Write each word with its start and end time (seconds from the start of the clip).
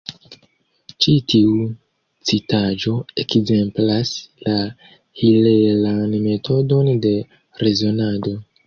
Ĉi 1.05 1.11
tiu 1.33 1.51
citaĵo 2.29 2.95
ekzemplas 3.25 4.17
la 4.49 4.57
hilelan 5.23 6.19
metodon 6.29 6.95
de 7.07 7.17
rezonado. 7.67 8.39